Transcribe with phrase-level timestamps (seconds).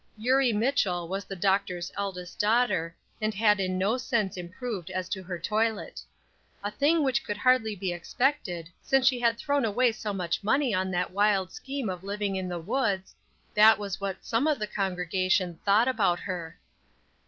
[0.17, 5.21] Eurie Mitchell was the doctor's eldest daughter, and had in no sense improved as to
[5.21, 6.01] her toilet
[6.63, 10.73] "a thing which could hardly be expected, since she had thrown away so much money
[10.73, 13.13] on that wild scheme of living in the woods;"
[13.53, 16.57] that was what some of the congregation thought about her.